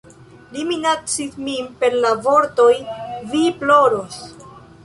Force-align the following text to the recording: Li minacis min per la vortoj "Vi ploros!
Li 0.53 0.63
minacis 0.69 1.35
min 1.49 1.69
per 1.83 1.99
la 2.07 2.13
vortoj 2.29 2.73
"Vi 3.35 3.47
ploros! 3.63 4.21